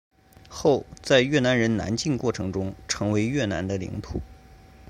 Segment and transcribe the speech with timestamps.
[0.49, 4.19] 后在越南人南进过程中成为越南的领土。